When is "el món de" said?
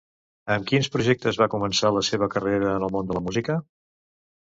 2.87-3.19